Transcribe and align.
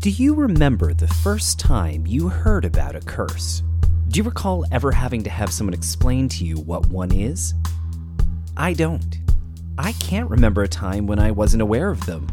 Do 0.00 0.08
you 0.08 0.34
remember 0.34 0.94
the 0.94 1.06
first 1.06 1.58
time 1.58 2.06
you 2.06 2.30
heard 2.30 2.64
about 2.64 2.96
a 2.96 3.00
curse? 3.00 3.62
Do 4.08 4.16
you 4.16 4.22
recall 4.22 4.64
ever 4.72 4.92
having 4.92 5.22
to 5.24 5.28
have 5.28 5.52
someone 5.52 5.74
explain 5.74 6.26
to 6.30 6.44
you 6.46 6.56
what 6.56 6.86
one 6.86 7.12
is? 7.12 7.52
I 8.56 8.72
don't. 8.72 9.18
I 9.76 9.92
can't 9.92 10.30
remember 10.30 10.62
a 10.62 10.68
time 10.68 11.06
when 11.06 11.18
I 11.18 11.30
wasn't 11.30 11.60
aware 11.60 11.90
of 11.90 12.06
them. 12.06 12.26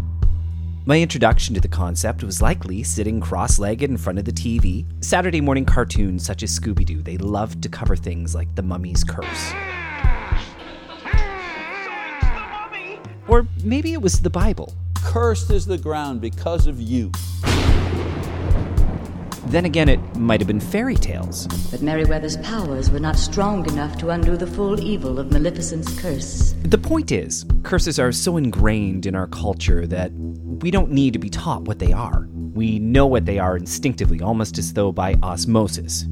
My 0.85 1.01
introduction 1.01 1.55
to 1.55 1.59
the 1.59 1.67
concept 1.67 2.23
was 2.23 2.41
likely 2.41 2.83
sitting 2.83 3.19
cross 3.19 3.59
legged 3.59 3.89
in 3.89 3.97
front 3.97 4.17
of 4.17 4.23
the 4.23 4.31
TV. 4.31 4.85
Saturday 5.03 5.41
morning 5.41 5.65
cartoons 5.65 6.25
such 6.25 6.43
as 6.43 6.57
Scooby 6.57 6.85
Doo, 6.85 7.01
they 7.01 7.17
loved 7.17 7.61
to 7.63 7.67
cover 7.67 7.97
things 7.97 8.33
like 8.33 8.55
the 8.55 8.63
mummy's 8.63 9.03
curse. 9.03 9.53
Or 13.27 13.45
maybe 13.61 13.91
it 13.91 14.01
was 14.01 14.21
the 14.21 14.29
Bible. 14.29 14.73
Cursed 15.07 15.51
is 15.51 15.65
the 15.65 15.77
ground 15.77 16.19
because 16.19 16.67
of 16.67 16.81
you. 16.81 17.11
Then 19.45 19.63
again, 19.63 19.87
it 19.87 19.99
might 20.17 20.41
have 20.41 20.47
been 20.47 20.59
fairy 20.59 20.95
tales. 20.95 21.47
But 21.71 21.81
Merryweather's 21.81 22.35
powers 22.37 22.91
were 22.91 22.99
not 22.99 23.15
strong 23.15 23.65
enough 23.71 23.97
to 23.99 24.09
undo 24.09 24.35
the 24.35 24.45
full 24.45 24.81
evil 24.81 25.17
of 25.17 25.31
Maleficent's 25.31 25.97
curse. 25.97 26.53
The 26.63 26.77
point 26.77 27.13
is, 27.13 27.45
curses 27.63 27.99
are 27.99 28.11
so 28.11 28.35
ingrained 28.35 29.05
in 29.05 29.15
our 29.15 29.27
culture 29.27 29.87
that 29.87 30.11
we 30.11 30.71
don't 30.71 30.91
need 30.91 31.13
to 31.13 31.19
be 31.19 31.29
taught 31.29 31.61
what 31.61 31.79
they 31.79 31.93
are. 31.93 32.27
We 32.53 32.77
know 32.77 33.07
what 33.07 33.25
they 33.25 33.39
are 33.39 33.55
instinctively, 33.55 34.21
almost 34.21 34.57
as 34.57 34.73
though 34.73 34.91
by 34.91 35.15
osmosis. 35.23 36.05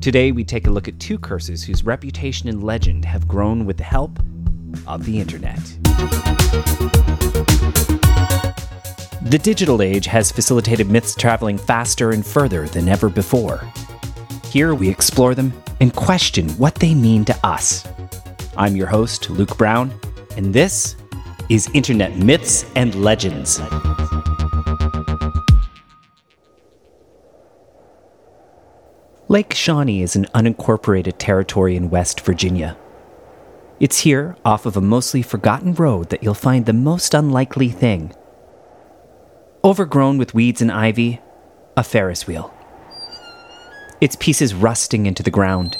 Today, 0.00 0.32
we 0.32 0.44
take 0.44 0.66
a 0.66 0.70
look 0.70 0.88
at 0.88 0.98
two 0.98 1.18
curses 1.18 1.62
whose 1.62 1.84
reputation 1.84 2.48
and 2.48 2.64
legend 2.64 3.04
have 3.04 3.28
grown 3.28 3.66
with 3.66 3.76
the 3.76 3.84
help 3.84 4.18
of 4.86 5.04
the 5.04 5.20
internet. 5.20 5.60
The 9.22 9.38
digital 9.38 9.82
age 9.82 10.06
has 10.06 10.32
facilitated 10.32 10.88
myths 10.88 11.14
traveling 11.14 11.58
faster 11.58 12.12
and 12.12 12.24
further 12.24 12.66
than 12.66 12.88
ever 12.88 13.10
before. 13.10 13.60
Here 14.46 14.74
we 14.74 14.88
explore 14.88 15.34
them 15.34 15.52
and 15.82 15.94
question 15.94 16.48
what 16.52 16.76
they 16.76 16.94
mean 16.94 17.26
to 17.26 17.46
us. 17.46 17.86
I'm 18.56 18.76
your 18.76 18.86
host, 18.86 19.28
Luke 19.28 19.58
Brown, 19.58 19.92
and 20.38 20.54
this 20.54 20.96
is 21.50 21.68
Internet 21.74 22.16
Myths 22.16 22.64
and 22.74 22.94
Legends. 22.94 23.60
Lake 29.28 29.52
Shawnee 29.52 30.00
is 30.00 30.16
an 30.16 30.24
unincorporated 30.34 31.16
territory 31.18 31.76
in 31.76 31.90
West 31.90 32.22
Virginia. 32.22 32.74
It's 33.80 34.00
here, 34.00 34.36
off 34.46 34.64
of 34.64 34.78
a 34.78 34.80
mostly 34.80 35.20
forgotten 35.20 35.74
road, 35.74 36.08
that 36.08 36.22
you'll 36.22 36.32
find 36.32 36.64
the 36.64 36.72
most 36.72 37.12
unlikely 37.12 37.68
thing 37.68 38.14
overgrown 39.62 40.16
with 40.16 40.34
weeds 40.34 40.62
and 40.62 40.72
ivy, 40.72 41.20
a 41.76 41.84
Ferris 41.84 42.26
wheel. 42.26 42.54
Its 44.00 44.16
pieces 44.16 44.54
rusting 44.54 45.06
into 45.06 45.22
the 45.22 45.30
ground. 45.30 45.76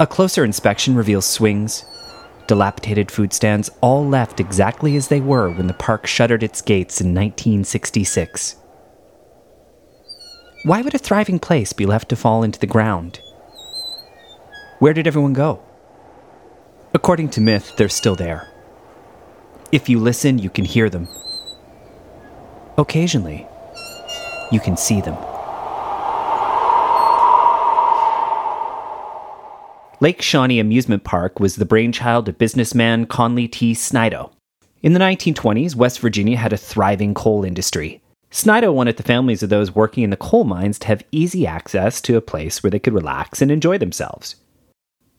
A 0.00 0.06
closer 0.06 0.44
inspection 0.44 0.96
reveals 0.96 1.24
swings, 1.24 1.84
dilapidated 2.48 3.10
food 3.10 3.32
stands, 3.32 3.70
all 3.80 4.06
left 4.06 4.40
exactly 4.40 4.96
as 4.96 5.08
they 5.08 5.20
were 5.20 5.50
when 5.50 5.68
the 5.68 5.74
park 5.74 6.06
shuttered 6.06 6.42
its 6.42 6.60
gates 6.60 7.00
in 7.00 7.08
1966. 7.08 8.56
Why 10.64 10.82
would 10.82 10.94
a 10.94 10.98
thriving 10.98 11.38
place 11.38 11.72
be 11.72 11.86
left 11.86 12.08
to 12.08 12.16
fall 12.16 12.42
into 12.42 12.58
the 12.58 12.66
ground? 12.66 13.20
Where 14.80 14.92
did 14.92 15.06
everyone 15.06 15.32
go? 15.32 15.62
According 16.92 17.30
to 17.30 17.40
myth, 17.40 17.74
they're 17.76 17.88
still 17.88 18.16
there. 18.16 18.48
If 19.70 19.88
you 19.88 20.00
listen, 20.00 20.38
you 20.38 20.50
can 20.50 20.64
hear 20.64 20.90
them. 20.90 21.08
Occasionally, 22.78 23.46
you 24.52 24.60
can 24.60 24.76
see 24.76 25.00
them. 25.00 25.16
Lake 29.98 30.20
Shawnee 30.20 30.60
Amusement 30.60 31.02
Park 31.02 31.40
was 31.40 31.56
the 31.56 31.64
brainchild 31.64 32.28
of 32.28 32.36
businessman 32.36 33.06
Conley 33.06 33.48
T. 33.48 33.72
Snidow. 33.72 34.30
In 34.82 34.92
the 34.92 35.00
1920s, 35.00 35.74
West 35.74 36.00
Virginia 36.00 36.36
had 36.36 36.52
a 36.52 36.58
thriving 36.58 37.14
coal 37.14 37.44
industry. 37.44 38.02
Snidow 38.30 38.74
wanted 38.74 38.98
the 38.98 39.02
families 39.02 39.42
of 39.42 39.48
those 39.48 39.74
working 39.74 40.04
in 40.04 40.10
the 40.10 40.16
coal 40.18 40.44
mines 40.44 40.78
to 40.80 40.88
have 40.88 41.02
easy 41.12 41.46
access 41.46 42.02
to 42.02 42.18
a 42.18 42.20
place 42.20 42.62
where 42.62 42.70
they 42.70 42.78
could 42.78 42.92
relax 42.92 43.40
and 43.40 43.50
enjoy 43.50 43.78
themselves. 43.78 44.36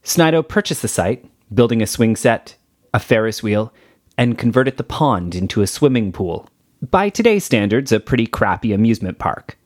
Snidow 0.03 0.47
purchased 0.47 0.83
the 0.83 0.87
site, 0.87 1.25
building 1.51 1.81
a 1.81 1.87
swing 1.87 2.15
set, 2.15 2.55
a 2.93 2.99
Ferris 2.99 3.41
wheel, 3.41 3.73
and 4.15 4.37
converted 4.37 4.77
the 4.77 4.83
pond 4.83 5.33
into 5.33 5.63
a 5.63 5.67
swimming 5.67 6.11
pool 6.11 6.47
by 6.81 7.09
today's 7.09 7.43
standards, 7.43 7.91
a 7.91 7.99
pretty 7.99 8.27
crappy 8.27 8.73
amusement 8.73 9.19
park. 9.19 9.57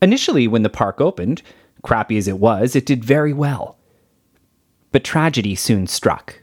Initially, 0.00 0.46
when 0.46 0.62
the 0.62 0.68
park 0.68 1.00
opened, 1.00 1.42
crappy 1.82 2.16
as 2.16 2.28
it 2.28 2.38
was, 2.38 2.76
it 2.76 2.86
did 2.86 3.04
very 3.04 3.32
well. 3.32 3.78
But 4.92 5.04
tragedy 5.04 5.54
soon 5.54 5.86
struck. 5.86 6.40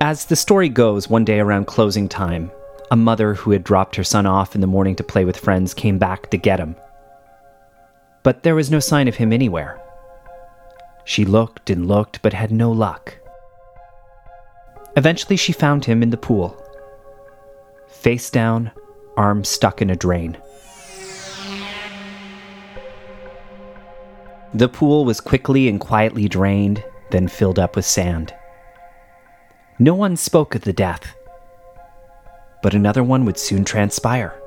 As 0.00 0.26
the 0.26 0.36
story 0.36 0.68
goes, 0.68 1.08
one 1.08 1.24
day 1.24 1.40
around 1.40 1.66
closing 1.66 2.08
time, 2.08 2.50
a 2.90 2.96
mother 2.96 3.34
who 3.34 3.52
had 3.52 3.64
dropped 3.64 3.96
her 3.96 4.04
son 4.04 4.26
off 4.26 4.54
in 4.54 4.60
the 4.60 4.66
morning 4.66 4.96
to 4.96 5.04
play 5.04 5.24
with 5.24 5.36
friends 5.36 5.74
came 5.74 5.98
back 5.98 6.30
to 6.30 6.36
get 6.36 6.60
him. 6.60 6.76
But 8.22 8.42
there 8.42 8.54
was 8.54 8.70
no 8.70 8.80
sign 8.80 9.08
of 9.08 9.16
him 9.16 9.32
anywhere. 9.32 9.80
She 11.04 11.24
looked 11.24 11.70
and 11.70 11.88
looked, 11.88 12.22
but 12.22 12.32
had 12.32 12.52
no 12.52 12.70
luck. 12.70 13.16
Eventually, 14.96 15.36
she 15.36 15.52
found 15.52 15.84
him 15.84 16.02
in 16.02 16.10
the 16.10 16.16
pool. 16.16 16.56
Face 17.88 18.30
down, 18.30 18.70
arm 19.16 19.44
stuck 19.44 19.80
in 19.80 19.90
a 19.90 19.96
drain. 19.96 20.36
The 24.54 24.68
pool 24.68 25.06
was 25.06 25.20
quickly 25.20 25.68
and 25.68 25.80
quietly 25.80 26.28
drained, 26.28 26.84
then 27.10 27.26
filled 27.26 27.58
up 27.58 27.74
with 27.74 27.86
sand. 27.86 28.34
No 29.78 29.94
one 29.94 30.16
spoke 30.16 30.54
of 30.54 30.62
the 30.62 30.74
death, 30.74 31.14
but 32.62 32.74
another 32.74 33.02
one 33.02 33.24
would 33.24 33.38
soon 33.38 33.64
transpire. 33.64 34.38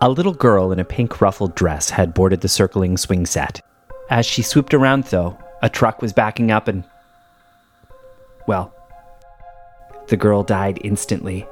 A 0.00 0.08
little 0.08 0.34
girl 0.34 0.70
in 0.70 0.78
a 0.78 0.84
pink 0.84 1.20
ruffled 1.20 1.56
dress 1.56 1.90
had 1.90 2.14
boarded 2.14 2.40
the 2.40 2.48
circling 2.48 2.96
swing 2.96 3.26
set. 3.26 3.60
As 4.10 4.26
she 4.26 4.42
swooped 4.42 4.74
around, 4.74 5.04
though, 5.04 5.36
a 5.62 5.68
truck 5.68 6.00
was 6.00 6.12
backing 6.12 6.52
up 6.52 6.68
and 6.68 6.84
well, 8.46 8.72
the 10.08 10.16
girl 10.16 10.42
died 10.42 10.78
instantly. 10.84 11.46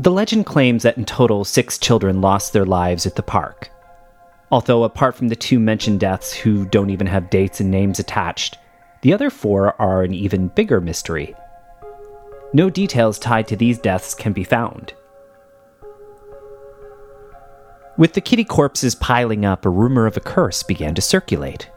The 0.00 0.12
legend 0.12 0.46
claims 0.46 0.84
that 0.84 0.96
in 0.96 1.04
total, 1.04 1.44
six 1.44 1.76
children 1.76 2.20
lost 2.20 2.52
their 2.52 2.64
lives 2.64 3.04
at 3.04 3.16
the 3.16 3.22
park. 3.22 3.70
Although, 4.50 4.84
apart 4.84 5.16
from 5.16 5.28
the 5.28 5.36
two 5.36 5.58
mentioned 5.58 6.00
deaths 6.00 6.32
who 6.32 6.64
don't 6.66 6.90
even 6.90 7.08
have 7.08 7.30
dates 7.30 7.60
and 7.60 7.70
names 7.70 7.98
attached, 7.98 8.56
the 9.02 9.12
other 9.12 9.28
four 9.28 9.80
are 9.80 10.02
an 10.02 10.14
even 10.14 10.48
bigger 10.48 10.80
mystery. 10.80 11.34
No 12.52 12.70
details 12.70 13.18
tied 13.18 13.48
to 13.48 13.56
these 13.56 13.78
deaths 13.78 14.14
can 14.14 14.32
be 14.32 14.44
found. 14.44 14.94
With 17.98 18.12
the 18.12 18.20
kitty 18.20 18.44
corpses 18.44 18.94
piling 18.94 19.44
up, 19.44 19.66
a 19.66 19.70
rumor 19.70 20.06
of 20.06 20.16
a 20.16 20.20
curse 20.20 20.62
began 20.62 20.94
to 20.94 21.02
circulate. 21.02 21.68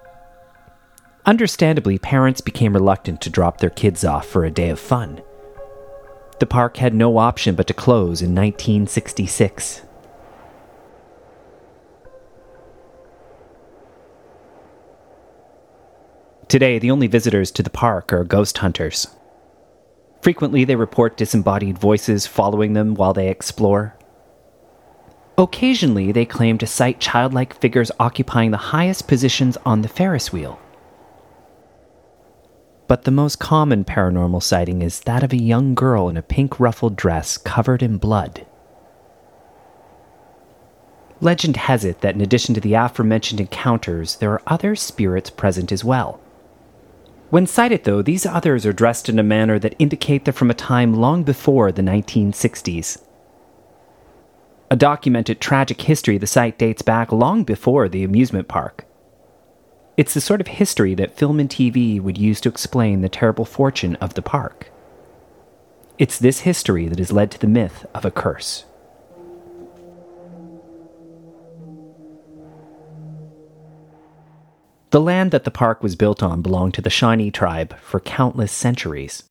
Understandably, 1.31 1.97
parents 1.97 2.41
became 2.41 2.73
reluctant 2.73 3.21
to 3.21 3.29
drop 3.29 3.59
their 3.59 3.69
kids 3.69 4.03
off 4.03 4.27
for 4.27 4.43
a 4.43 4.51
day 4.51 4.67
of 4.67 4.81
fun. 4.81 5.21
The 6.41 6.45
park 6.45 6.75
had 6.75 6.93
no 6.93 7.19
option 7.19 7.55
but 7.55 7.67
to 7.67 7.73
close 7.73 8.21
in 8.21 8.35
1966. 8.35 9.81
Today, 16.49 16.79
the 16.79 16.91
only 16.91 17.07
visitors 17.07 17.49
to 17.51 17.63
the 17.63 17.69
park 17.69 18.11
are 18.11 18.25
ghost 18.25 18.57
hunters. 18.57 19.07
Frequently, 20.21 20.65
they 20.65 20.75
report 20.75 21.15
disembodied 21.15 21.77
voices 21.77 22.27
following 22.27 22.73
them 22.73 22.93
while 22.93 23.13
they 23.13 23.29
explore. 23.29 23.95
Occasionally, 25.37 26.11
they 26.11 26.25
claim 26.25 26.57
to 26.57 26.67
sight 26.67 26.99
childlike 26.99 27.53
figures 27.53 27.89
occupying 28.01 28.51
the 28.51 28.57
highest 28.75 29.07
positions 29.07 29.55
on 29.65 29.81
the 29.81 29.87
Ferris 29.87 30.33
wheel 30.33 30.59
but 32.91 33.05
the 33.05 33.09
most 33.09 33.39
common 33.39 33.85
paranormal 33.85 34.43
sighting 34.43 34.81
is 34.81 34.99
that 34.99 35.23
of 35.23 35.31
a 35.31 35.41
young 35.41 35.73
girl 35.73 36.09
in 36.09 36.17
a 36.17 36.21
pink 36.21 36.59
ruffled 36.59 36.97
dress 36.97 37.37
covered 37.37 37.81
in 37.81 37.97
blood. 37.97 38.45
Legend 41.21 41.55
has 41.55 41.85
it 41.85 42.01
that 42.01 42.15
in 42.15 42.19
addition 42.19 42.53
to 42.53 42.59
the 42.59 42.73
aforementioned 42.73 43.39
encounters, 43.39 44.17
there 44.17 44.33
are 44.33 44.41
other 44.45 44.75
spirits 44.75 45.29
present 45.29 45.71
as 45.71 45.85
well. 45.85 46.19
When 47.29 47.47
sighted, 47.47 47.85
though, 47.85 48.01
these 48.01 48.25
others 48.25 48.65
are 48.65 48.73
dressed 48.73 49.07
in 49.07 49.19
a 49.19 49.23
manner 49.23 49.57
that 49.57 49.75
indicate 49.79 50.25
they're 50.25 50.33
from 50.33 50.51
a 50.51 50.53
time 50.53 50.93
long 50.93 51.23
before 51.23 51.71
the 51.71 51.81
1960s. 51.81 53.01
A 54.69 54.75
documented 54.75 55.39
tragic 55.39 55.79
history 55.83 56.17
the 56.17 56.27
site 56.27 56.57
dates 56.57 56.81
back 56.81 57.13
long 57.13 57.45
before 57.45 57.87
the 57.87 58.03
amusement 58.03 58.49
park. 58.49 58.85
It's 59.97 60.13
the 60.13 60.21
sort 60.21 60.39
of 60.39 60.47
history 60.47 60.95
that 60.95 61.17
film 61.17 61.39
and 61.39 61.49
TV 61.49 62.01
would 62.01 62.17
use 62.17 62.39
to 62.41 62.49
explain 62.49 63.01
the 63.01 63.09
terrible 63.09 63.45
fortune 63.45 63.95
of 63.97 64.13
the 64.13 64.21
park. 64.21 64.71
It's 65.97 66.17
this 66.17 66.41
history 66.41 66.87
that 66.87 66.97
has 66.97 67.11
led 67.11 67.29
to 67.31 67.39
the 67.39 67.47
myth 67.47 67.85
of 67.93 68.05
a 68.05 68.11
curse. 68.11 68.65
The 74.91 75.01
land 75.01 75.31
that 75.31 75.43
the 75.43 75.51
park 75.51 75.83
was 75.83 75.95
built 75.95 76.23
on 76.23 76.41
belonged 76.41 76.73
to 76.75 76.81
the 76.81 76.89
Shawnee 76.89 77.31
tribe 77.31 77.77
for 77.79 77.99
countless 77.99 78.51
centuries. 78.51 79.23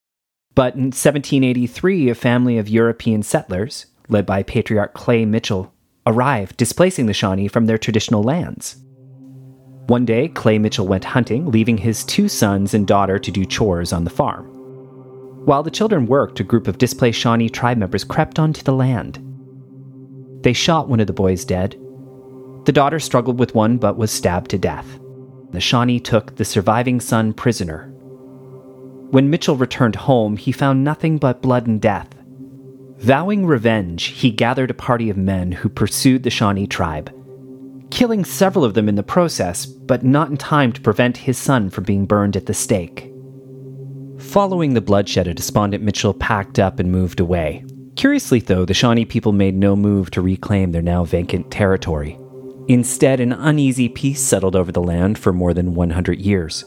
But 0.55 0.75
in 0.75 0.85
1783, 0.85 2.11
a 2.11 2.15
family 2.15 2.59
of 2.59 2.69
European 2.69 3.23
settlers, 3.23 3.87
led 4.09 4.27
by 4.27 4.43
patriarch 4.43 4.95
Clay 4.95 5.25
Mitchell, 5.25 5.73
arrived, 6.07 6.57
displacing 6.57 7.07
the 7.07 7.15
Shawnee 7.15 7.49
from 7.49 7.67
their 7.67 7.79
traditional 7.79 8.23
lands. 8.23 8.77
One 9.91 10.05
day, 10.05 10.29
Clay 10.29 10.57
Mitchell 10.57 10.87
went 10.87 11.03
hunting, 11.03 11.51
leaving 11.51 11.77
his 11.77 12.05
two 12.05 12.29
sons 12.29 12.75
and 12.75 12.87
daughter 12.87 13.19
to 13.19 13.31
do 13.33 13.45
chores 13.45 13.93
on 13.93 14.05
the 14.05 14.11
farm. 14.11 14.47
While 15.45 15.65
the 15.65 15.71
children 15.73 16.07
worked, 16.07 16.39
a 16.39 16.45
group 16.45 16.69
of 16.69 16.79
displaced 16.79 17.19
Shawnee 17.19 17.51
tribe 17.51 17.77
members 17.77 18.05
crept 18.05 18.39
onto 18.39 18.63
the 18.63 18.73
land. 18.73 19.19
They 20.45 20.53
shot 20.53 20.89
one 20.89 21.01
of 21.01 21.09
the 21.09 21.13
boys 21.13 21.45
dead. 21.45 21.73
The 22.67 22.73
daughter 22.73 23.01
struggled 23.01 23.41
with 23.41 23.57
one 23.57 23.79
but 23.79 23.97
was 23.97 24.13
stabbed 24.13 24.53
to 24.53 24.59
death 24.59 24.87
the 25.51 25.61
Shawnee 25.61 25.99
took 25.99 26.37
the 26.37 26.45
surviving 26.45 27.01
son 27.01 27.33
prisoner. 27.33 27.89
When 29.11 29.31
Mitchell 29.31 29.57
returned 29.57 29.97
home, 29.97 30.37
he 30.37 30.53
found 30.53 30.85
nothing 30.85 31.19
but 31.19 31.43
blood 31.43 31.67
and 31.67 31.81
death. 31.81 32.15
Vowing 32.99 33.45
revenge, 33.45 34.05
he 34.05 34.31
gathered 34.31 34.71
a 34.71 34.75
party 34.75 35.11
of 35.11 35.17
men 35.17 35.51
who 35.51 35.69
pursued 35.69 36.23
the 36.23 36.31
Shawnee 36.31 36.69
tribe, 36.69 37.13
killing 37.91 38.25
several 38.25 38.65
of 38.65 38.75
them 38.75 38.89
in 38.89 38.95
the 38.95 39.03
process, 39.03 39.67
but 39.67 40.03
not 40.03 40.31
in 40.31 40.37
time 40.37 40.73
to 40.73 40.81
prevent 40.81 41.17
his 41.17 41.39
son 41.39 41.71
from 41.71 41.85
being 41.85 42.07
burned 42.07 42.37
at 42.37 42.47
the 42.47 42.55
stake. 42.55 43.13
Following 44.19 44.75
the 44.75 44.81
bloodshed, 44.81 45.27
a 45.27 45.35
despondent 45.35 45.83
Mitchell 45.83 46.15
packed 46.15 46.59
up 46.59 46.79
and 46.79 46.93
moved 46.93 47.21
away. 47.21 47.65
Curiously, 47.97 48.41
though, 48.41 48.65
the 48.65 48.75
Shawnee 48.75 49.05
people 49.05 49.33
made 49.33 49.55
no 49.55 49.75
move 49.75 50.11
to 50.13 50.21
reclaim 50.21 50.73
their 50.73 50.83
now 50.83 51.05
vacant 51.05 51.51
territory. 51.51 52.19
Instead, 52.69 53.19
an 53.21 53.33
uneasy 53.33 53.89
peace 53.89 54.21
settled 54.21 54.55
over 54.55 54.71
the 54.71 54.83
land 54.83 55.19
for 55.19 55.33
more 55.33 55.53
than 55.53 55.75
100 55.75 56.21
years. 56.21 56.65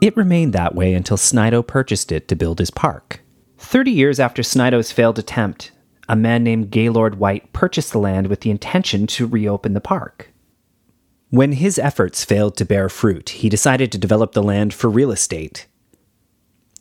It 0.00 0.16
remained 0.16 0.52
that 0.52 0.74
way 0.74 0.94
until 0.94 1.16
Snidow 1.16 1.66
purchased 1.66 2.12
it 2.12 2.28
to 2.28 2.36
build 2.36 2.58
his 2.58 2.70
park. 2.70 3.20
Thirty 3.58 3.90
years 3.90 4.20
after 4.20 4.42
Snidow's 4.42 4.92
failed 4.92 5.18
attempt, 5.18 5.72
a 6.08 6.16
man 6.16 6.44
named 6.44 6.70
Gaylord 6.70 7.16
White 7.16 7.52
purchased 7.52 7.92
the 7.92 7.98
land 7.98 8.26
with 8.26 8.40
the 8.40 8.50
intention 8.50 9.06
to 9.08 9.26
reopen 9.26 9.74
the 9.74 9.80
park. 9.80 10.32
When 11.30 11.52
his 11.52 11.78
efforts 11.78 12.24
failed 12.24 12.56
to 12.58 12.64
bear 12.64 12.88
fruit, 12.88 13.30
he 13.30 13.48
decided 13.48 13.90
to 13.92 13.98
develop 13.98 14.32
the 14.32 14.42
land 14.42 14.72
for 14.72 14.88
real 14.88 15.10
estate. 15.10 15.66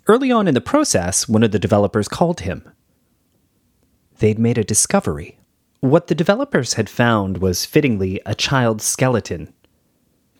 Early 0.06 0.32
on 0.32 0.48
in 0.48 0.54
the 0.54 0.62
process, 0.62 1.28
one 1.28 1.44
of 1.44 1.52
the 1.52 1.60
developers 1.60 2.08
called 2.08 2.42
him. 2.42 2.70
They'd 4.20 4.38
made 4.38 4.58
a 4.58 4.64
discovery. 4.64 5.40
What 5.80 6.08
the 6.08 6.16
developers 6.16 6.74
had 6.74 6.90
found 6.90 7.40
was 7.40 7.66
fittingly 7.66 8.22
a 8.26 8.36
child's 8.36 8.84
skeleton. 8.84 9.54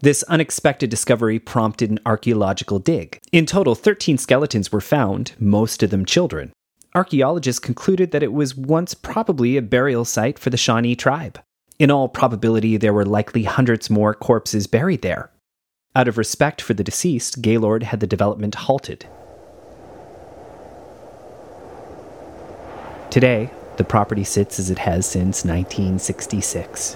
This 0.02 0.22
unexpected 0.24 0.90
discovery 0.90 1.40
prompted 1.40 1.90
an 1.90 2.00
archaeological 2.06 2.80
dig. 2.80 3.20
In 3.32 3.46
total, 3.46 3.74
13 3.74 4.18
skeletons 4.18 4.72
were 4.72 4.82
found, 4.82 5.34
most 5.40 5.82
of 5.82 5.90
them 5.90 6.06
children. 6.06 6.52
Archaeologists 6.96 7.60
concluded 7.60 8.12
that 8.12 8.22
it 8.22 8.32
was 8.32 8.56
once 8.56 8.94
probably 8.94 9.58
a 9.58 9.64
burial 9.64 10.06
site 10.06 10.38
for 10.38 10.52
the 10.52 10.58
Shawnee 10.58 10.96
tribe. 10.96 11.40
In 11.80 11.90
all 11.90 12.08
probability, 12.08 12.78
there 12.78 12.94
were 12.94 13.06
likely 13.06 13.44
hundreds 13.44 13.90
more 13.90 14.14
corpses 14.14 14.68
buried 14.68 15.02
there. 15.02 15.32
Out 15.96 16.08
of 16.08 16.20
respect 16.20 16.62
for 16.62 16.76
the 16.76 16.84
deceased, 16.84 17.42
Gaylord 17.42 17.84
had 17.84 18.00
the 18.00 18.06
development 18.06 18.54
halted. 18.56 19.08
Today, 23.10 23.50
the 23.78 23.84
property 23.84 24.24
sits 24.24 24.60
as 24.60 24.70
it 24.70 24.80
has 24.80 25.08
since 25.08 25.44
1966, 25.44 26.96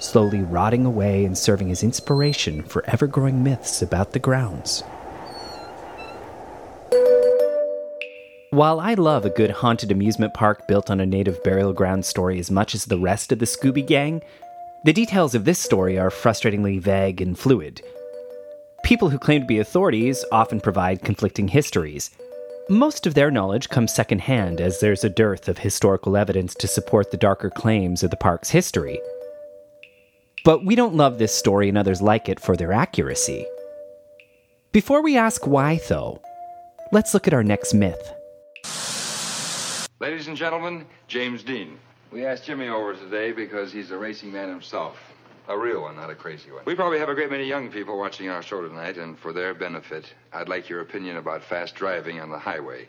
slowly 0.00 0.42
rotting 0.42 0.84
away 0.84 1.24
and 1.24 1.38
serving 1.38 1.70
as 1.70 1.84
inspiration 1.84 2.64
for 2.64 2.84
ever 2.86 3.06
growing 3.06 3.44
myths 3.44 3.80
about 3.80 4.12
the 4.12 4.18
grounds. 4.18 4.82
While 8.52 8.80
I 8.80 8.92
love 8.92 9.24
a 9.24 9.30
good 9.30 9.50
haunted 9.50 9.90
amusement 9.90 10.34
park 10.34 10.68
built 10.68 10.90
on 10.90 11.00
a 11.00 11.06
native 11.06 11.42
burial 11.42 11.72
ground 11.72 12.04
story 12.04 12.38
as 12.38 12.50
much 12.50 12.74
as 12.74 12.84
the 12.84 12.98
rest 12.98 13.32
of 13.32 13.38
the 13.38 13.46
Scooby 13.46 13.86
Gang, 13.86 14.20
the 14.84 14.92
details 14.92 15.34
of 15.34 15.46
this 15.46 15.58
story 15.58 15.98
are 15.98 16.10
frustratingly 16.10 16.78
vague 16.78 17.22
and 17.22 17.38
fluid. 17.38 17.80
People 18.84 19.08
who 19.08 19.18
claim 19.18 19.40
to 19.40 19.46
be 19.46 19.58
authorities 19.58 20.22
often 20.30 20.60
provide 20.60 21.00
conflicting 21.00 21.48
histories, 21.48 22.10
most 22.68 23.06
of 23.06 23.14
their 23.14 23.30
knowledge 23.30 23.70
comes 23.70 23.94
secondhand, 23.94 24.60
as 24.60 24.80
there's 24.80 25.02
a 25.02 25.08
dearth 25.08 25.48
of 25.48 25.56
historical 25.56 26.14
evidence 26.14 26.54
to 26.56 26.68
support 26.68 27.10
the 27.10 27.16
darker 27.16 27.48
claims 27.48 28.02
of 28.02 28.10
the 28.10 28.18
park's 28.18 28.50
history. 28.50 29.00
But 30.44 30.62
we 30.62 30.74
don't 30.74 30.94
love 30.94 31.16
this 31.16 31.34
story 31.34 31.70
and 31.70 31.78
others 31.78 32.02
like 32.02 32.28
it 32.28 32.38
for 32.38 32.54
their 32.54 32.74
accuracy. 32.74 33.46
Before 34.72 35.02
we 35.02 35.16
ask 35.16 35.46
why, 35.46 35.80
though, 35.88 36.20
let's 36.92 37.14
look 37.14 37.26
at 37.26 37.32
our 37.32 37.42
next 37.42 37.72
myth. 37.72 38.12
Ladies 40.02 40.26
and 40.26 40.36
gentlemen, 40.36 40.84
James 41.06 41.44
Dean. 41.44 41.78
We 42.10 42.26
asked 42.26 42.42
Jimmy 42.42 42.66
over 42.66 42.92
today 42.94 43.30
because 43.30 43.72
he's 43.72 43.92
a 43.92 43.96
racing 43.96 44.32
man 44.32 44.48
himself. 44.48 44.96
A 45.46 45.56
real 45.56 45.82
one, 45.82 45.94
not 45.94 46.10
a 46.10 46.16
crazy 46.16 46.50
one. 46.50 46.64
We 46.64 46.74
probably 46.74 46.98
have 46.98 47.08
a 47.08 47.14
great 47.14 47.30
many 47.30 47.44
young 47.44 47.70
people 47.70 47.96
watching 47.96 48.28
our 48.28 48.42
show 48.42 48.66
tonight, 48.66 48.96
and 48.96 49.16
for 49.16 49.32
their 49.32 49.54
benefit, 49.54 50.12
I'd 50.32 50.48
like 50.48 50.68
your 50.68 50.80
opinion 50.80 51.18
about 51.18 51.44
fast 51.44 51.76
driving 51.76 52.18
on 52.18 52.30
the 52.30 52.38
highway. 52.40 52.88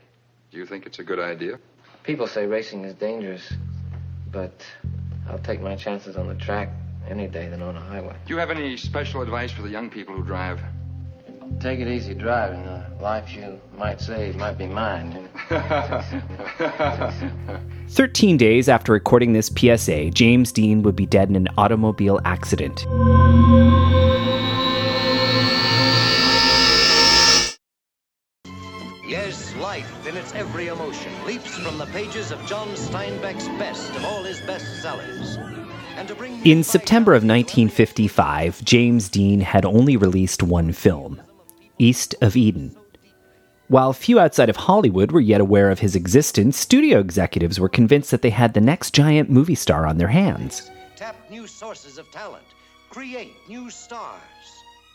Do 0.50 0.58
you 0.58 0.66
think 0.66 0.88
it's 0.88 0.98
a 0.98 1.04
good 1.04 1.20
idea? 1.20 1.60
People 2.02 2.26
say 2.26 2.48
racing 2.48 2.84
is 2.84 2.96
dangerous, 2.96 3.54
but 4.32 4.66
I'll 5.30 5.38
take 5.38 5.62
my 5.62 5.76
chances 5.76 6.18
on 6.18 6.28
the 6.28 6.36
track 6.44 6.70
any 7.08 7.28
day 7.28 7.48
than 7.48 7.62
on 7.62 7.76
a 7.78 7.80
highway. 7.80 8.16
Do 8.26 8.34
you 8.34 8.40
have 8.40 8.50
any 8.50 8.76
special 8.76 9.22
advice 9.22 9.52
for 9.52 9.62
the 9.62 9.70
young 9.70 9.92
people 9.92 10.16
who 10.16 10.24
drive? 10.24 10.60
Take 11.60 11.80
it 11.80 11.88
easy 11.88 12.16
driving. 12.16 12.64
The 12.64 12.88
life 13.00 13.32
you 13.32 13.62
might 13.78 14.02
save 14.02 14.36
might 14.36 14.58
be 14.58 14.66
mine. 14.66 15.30
13 17.90 18.38
days 18.38 18.70
after 18.70 18.92
recording 18.94 19.34
this 19.34 19.48
PSA, 19.48 20.12
James 20.12 20.52
Dean 20.52 20.82
would 20.84 20.96
be 20.96 21.06
dead 21.06 21.30
in 21.30 21.36
an 21.36 21.48
automobile 21.58 22.20
accident. 22.26 22.86
Yes, 29.06 29.54
life 29.58 30.08
in 30.08 30.16
its 30.18 30.34
every 30.34 30.68
emotion 30.68 31.12
leaps 31.26 31.58
from 31.58 31.78
the 31.78 31.86
pages 31.88 32.32
of 32.32 32.44
John 32.46 32.70
Steinbeck's 32.70 33.48
best 33.60 33.96
of 33.96 34.06
all 34.06 34.24
his 34.24 34.40
bestsellers. 34.42 35.38
In 36.44 36.64
September 36.64 37.12
of 37.12 37.24
1955, 37.24 38.64
James 38.66 39.10
Dean 39.10 39.42
had 39.42 39.64
only 39.64 39.96
released 39.96 40.42
one 40.42 40.72
film, 40.72 41.22
East 41.78 42.16
of 42.22 42.36
Eden. 42.36 42.76
While 43.70 43.94
few 43.94 44.20
outside 44.20 44.50
of 44.50 44.58
Hollywood 44.58 45.12
were 45.12 45.22
yet 45.22 45.40
aware 45.40 45.72
of 45.72 45.80
his 45.80 45.96
existence, 45.96 46.58
studio 46.58 47.00
executives 47.00 47.60
were 47.60 47.70
convinced 47.70 48.12
that 48.12 48.22
they 48.22 48.30
had 48.30 48.54
the 48.54 48.62
next 48.62 48.94
giant 48.94 49.30
movie 49.30 49.56
star 49.56 49.86
on 49.86 49.98
their 49.98 50.10
hands. 50.10 50.70
Tap 50.98 51.16
new 51.32 51.48
sources 51.48 51.98
of 51.98 52.12
talent, 52.12 52.44
create 52.90 53.32
new 53.48 53.70
stars. 53.70 54.20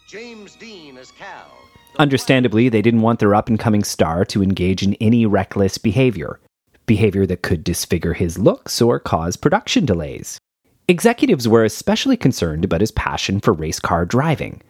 James 0.09 0.55
Dean 0.57 0.99
as 0.99 1.11
Cal. 1.13 1.51
Understandably, 1.99 2.69
they 2.69 2.83
didn't 2.83 3.01
want 3.01 3.21
their 3.21 3.35
up 3.35 3.49
and 3.49 3.59
coming 3.59 3.83
star 3.83 4.25
to 4.27 4.43
engage 4.43 4.83
in 4.83 4.95
any 4.95 5.25
reckless 5.25 5.79
behavior, 5.79 6.39
behavior 6.85 7.25
that 7.27 7.43
could 7.43 7.65
disfigure 7.65 8.13
his 8.13 8.39
looks 8.39 8.83
or 8.83 9.01
cause 9.01 9.37
production 9.37 9.87
delays. 9.87 10.39
Executives 10.89 11.49
were 11.49 11.65
especially 11.65 12.17
concerned 12.17 12.65
about 12.65 12.83
his 12.83 12.93
passion 12.93 13.41
for 13.41 13.53
race 13.53 13.81
car 13.81 14.05
driving, 14.05 14.63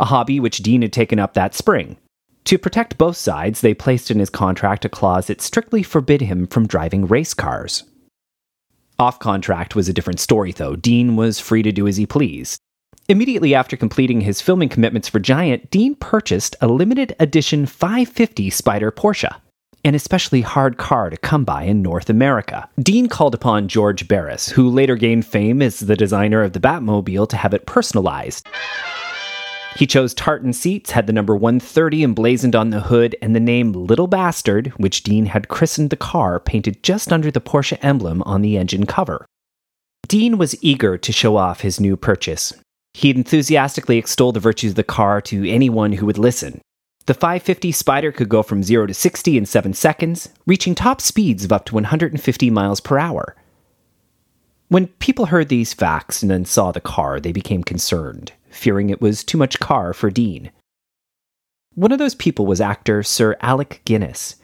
a 0.00 0.06
hobby 0.06 0.40
which 0.40 0.58
Dean 0.58 0.82
had 0.82 0.92
taken 0.92 1.18
up 1.18 1.34
that 1.34 1.54
spring. 1.54 1.96
To 2.44 2.58
protect 2.58 2.98
both 2.98 3.16
sides, 3.16 3.60
they 3.60 3.74
placed 3.74 4.10
in 4.10 4.18
his 4.18 4.30
contract 4.30 4.84
a 4.84 4.88
clause 4.88 5.28
that 5.28 5.40
strictly 5.40 5.82
forbid 5.82 6.22
him 6.22 6.46
from 6.46 6.66
driving 6.66 7.06
race 7.06 7.34
cars. 7.34 7.84
Off 8.98 9.18
contract 9.18 9.74
was 9.74 9.88
a 9.88 9.92
different 9.92 10.20
story, 10.20 10.52
though. 10.52 10.76
Dean 10.76 11.16
was 11.16 11.40
free 11.40 11.62
to 11.62 11.72
do 11.72 11.86
as 11.88 11.96
he 11.96 12.06
pleased. 12.06 12.58
Immediately 13.08 13.54
after 13.54 13.76
completing 13.76 14.20
his 14.20 14.40
filming 14.40 14.68
commitments 14.68 15.08
for 15.08 15.18
Giant, 15.18 15.70
Dean 15.70 15.94
purchased 15.94 16.54
a 16.60 16.68
limited 16.68 17.14
edition 17.18 17.66
550 17.66 18.50
Spider 18.50 18.92
Porsche, 18.92 19.34
an 19.84 19.94
especially 19.94 20.40
hard 20.40 20.78
car 20.78 21.10
to 21.10 21.16
come 21.16 21.44
by 21.44 21.64
in 21.64 21.82
North 21.82 22.08
America. 22.08 22.68
Dean 22.78 23.08
called 23.08 23.34
upon 23.34 23.66
George 23.66 24.06
Barris, 24.06 24.48
who 24.48 24.68
later 24.68 24.94
gained 24.94 25.26
fame 25.26 25.60
as 25.60 25.80
the 25.80 25.96
designer 25.96 26.42
of 26.42 26.52
the 26.52 26.60
Batmobile, 26.60 27.28
to 27.28 27.36
have 27.36 27.54
it 27.54 27.66
personalized. 27.66 28.46
He 29.76 29.86
chose 29.86 30.12
tartan 30.12 30.52
seats, 30.52 30.90
had 30.90 31.06
the 31.06 31.12
number 31.12 31.34
130 31.34 32.02
emblazoned 32.02 32.54
on 32.54 32.70
the 32.70 32.80
hood, 32.80 33.16
and 33.22 33.34
the 33.34 33.40
name 33.40 33.72
Little 33.72 34.06
Bastard, 34.06 34.68
which 34.76 35.02
Dean 35.02 35.26
had 35.26 35.48
christened 35.48 35.90
the 35.90 35.96
car, 35.96 36.38
painted 36.38 36.82
just 36.82 37.12
under 37.12 37.30
the 37.30 37.40
Porsche 37.40 37.78
emblem 37.82 38.22
on 38.22 38.42
the 38.42 38.58
engine 38.58 38.86
cover. 38.86 39.24
Dean 40.08 40.36
was 40.36 40.62
eager 40.62 40.98
to 40.98 41.12
show 41.12 41.36
off 41.36 41.62
his 41.62 41.80
new 41.80 41.96
purchase. 41.96 42.52
He 42.92 43.10
enthusiastically 43.10 43.96
extolled 43.96 44.36
the 44.36 44.40
virtues 44.40 44.72
of 44.72 44.76
the 44.76 44.84
car 44.84 45.20
to 45.22 45.48
anyone 45.48 45.92
who 45.92 46.06
would 46.06 46.18
listen. 46.18 46.60
The 47.06 47.14
550 47.14 47.72
Spider 47.72 48.12
could 48.12 48.28
go 48.28 48.42
from 48.42 48.62
0 48.62 48.86
to 48.86 48.94
60 48.94 49.38
in 49.38 49.46
7 49.46 49.72
seconds, 49.72 50.28
reaching 50.46 50.74
top 50.74 51.00
speeds 51.00 51.44
of 51.44 51.52
up 51.52 51.64
to 51.66 51.74
150 51.74 52.50
miles 52.50 52.80
per 52.80 52.98
hour. 52.98 53.34
When 54.68 54.86
people 54.86 55.26
heard 55.26 55.48
these 55.48 55.74
facts 55.74 56.22
and 56.22 56.30
then 56.30 56.44
saw 56.44 56.72
the 56.72 56.80
car, 56.80 57.18
they 57.18 57.32
became 57.32 57.64
concerned, 57.64 58.32
fearing 58.52 58.90
it 58.90 59.00
was 59.00 59.24
too 59.24 59.38
much 59.38 59.60
car 59.60 59.92
for 59.92 60.10
Dean. 60.10 60.50
One 61.74 61.90
of 61.90 61.98
those 61.98 62.14
people 62.14 62.46
was 62.46 62.60
actor 62.60 63.02
Sir 63.02 63.36
Alec 63.40 63.80
Guinness, 63.84 64.36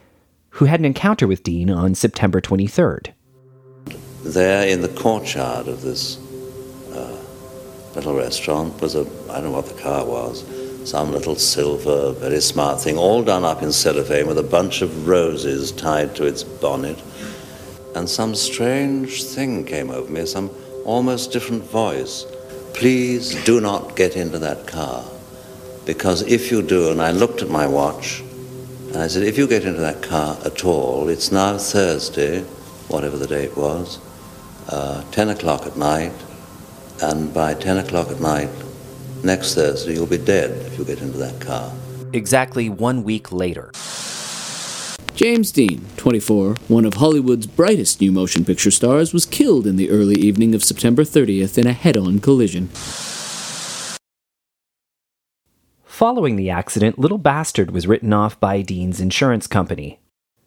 who 0.50 0.64
had 0.64 0.80
an 0.80 0.86
encounter 0.86 1.26
with 1.26 1.42
Dean 1.42 1.70
on 1.70 1.94
September 1.94 2.40
23rd. 2.40 3.12
There 4.24 4.66
in 4.66 4.80
the 4.80 4.88
courtyard 4.88 5.68
of 5.68 5.82
this 5.82 6.18
uh, 6.92 7.16
little 7.94 8.14
restaurant 8.14 8.80
was 8.80 8.94
a, 8.94 9.06
I 9.30 9.34
don't 9.34 9.44
know 9.44 9.50
what 9.52 9.66
the 9.66 9.80
car 9.80 10.04
was, 10.04 10.44
some 10.88 11.12
little 11.12 11.36
silver, 11.36 12.12
very 12.12 12.40
smart 12.40 12.80
thing, 12.80 12.96
all 12.96 13.22
done 13.22 13.44
up 13.44 13.62
in 13.62 13.72
cellophane 13.72 14.26
with 14.26 14.38
a 14.38 14.42
bunch 14.42 14.80
of 14.80 15.06
roses 15.06 15.70
tied 15.70 16.16
to 16.16 16.24
its 16.24 16.42
bonnet. 16.42 17.00
And 17.94 18.08
some 18.08 18.34
strange 18.34 19.24
thing 19.24 19.64
came 19.64 19.90
over 19.90 20.10
me, 20.10 20.24
some 20.24 20.50
almost 20.84 21.30
different 21.30 21.62
voice. 21.64 22.24
Please 22.74 23.34
do 23.44 23.60
not 23.60 23.96
get 23.96 24.16
into 24.16 24.38
that 24.38 24.66
car. 24.66 25.04
Because 25.84 26.22
if 26.22 26.50
you 26.50 26.62
do, 26.62 26.90
and 26.90 27.00
I 27.00 27.10
looked 27.10 27.42
at 27.42 27.48
my 27.48 27.66
watch, 27.66 28.20
and 28.88 28.98
I 28.98 29.06
said, 29.06 29.22
if 29.22 29.36
you 29.36 29.46
get 29.46 29.64
into 29.64 29.80
that 29.80 30.02
car 30.02 30.38
at 30.44 30.64
all, 30.64 31.08
it's 31.08 31.32
now 31.32 31.58
Thursday, 31.58 32.42
whatever 32.88 33.16
the 33.16 33.26
date 33.26 33.56
was, 33.56 33.98
uh, 34.68 35.02
10 35.12 35.30
o'clock 35.30 35.66
at 35.66 35.76
night, 35.76 36.12
and 37.02 37.32
by 37.32 37.54
10 37.54 37.78
o'clock 37.78 38.08
at 38.10 38.20
night 38.20 38.50
next 39.22 39.54
Thursday, 39.54 39.94
you'll 39.94 40.06
be 40.06 40.18
dead 40.18 40.50
if 40.66 40.78
you 40.78 40.84
get 40.84 41.00
into 41.00 41.18
that 41.18 41.40
car. 41.40 41.72
Exactly 42.12 42.68
one 42.68 43.02
week 43.02 43.32
later. 43.32 43.70
James 45.18 45.50
Dean, 45.50 45.84
24, 45.96 46.54
one 46.68 46.84
of 46.84 46.94
Hollywood's 46.94 47.48
brightest 47.48 48.00
new 48.00 48.12
motion 48.12 48.44
picture 48.44 48.70
stars, 48.70 49.12
was 49.12 49.26
killed 49.26 49.66
in 49.66 49.74
the 49.74 49.90
early 49.90 50.14
evening 50.14 50.54
of 50.54 50.62
September 50.62 51.02
30th 51.02 51.58
in 51.58 51.66
a 51.66 51.72
head 51.72 51.96
on 51.96 52.20
collision. 52.20 52.68
Following 55.84 56.36
the 56.36 56.50
accident, 56.50 57.00
Little 57.00 57.18
Bastard 57.18 57.72
was 57.72 57.88
written 57.88 58.12
off 58.12 58.38
by 58.38 58.62
Dean's 58.62 59.00
insurance 59.00 59.48
company. 59.48 59.98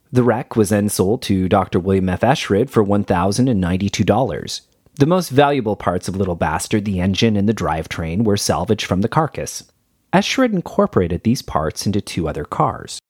The 0.10 0.24
wreck 0.24 0.56
was 0.56 0.70
then 0.70 0.88
sold 0.88 1.22
to 1.24 1.50
Dr. 1.50 1.78
William 1.78 2.08
F. 2.08 2.22
Eschrich 2.22 2.70
for 2.70 2.82
$1,092. 2.82 4.62
The 4.94 5.06
most 5.06 5.32
valuable 5.32 5.76
parts 5.76 6.08
of 6.08 6.16
Little 6.16 6.36
Bastard, 6.36 6.86
the 6.86 7.02
engine 7.02 7.36
and 7.36 7.50
the 7.50 7.54
drivetrain, 7.54 8.24
were 8.24 8.38
salvaged 8.38 8.86
from 8.86 9.02
the 9.02 9.10
carcass. 9.10 9.70
Eschrich 10.14 10.54
incorporated 10.54 11.24
these 11.24 11.42
parts 11.42 11.86
into 11.86 12.00
two 12.00 12.30
other 12.30 12.46
cars. 12.46 13.02